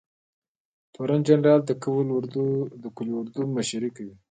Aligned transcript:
تورن 0.93 1.21
جنرال 1.27 1.61
د 1.65 1.71
قول 2.95 3.17
اردو 3.17 3.43
مشري 3.55 3.89
کوي 3.97 4.13